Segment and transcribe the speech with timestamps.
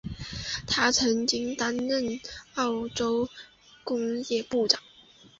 [0.65, 2.19] 他曾经担任
[2.55, 3.29] 澳洲
[3.83, 4.81] 工业部长。